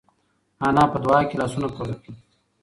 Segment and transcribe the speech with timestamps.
[0.67, 2.15] انا په دعا کې لاسونه پورته کړل.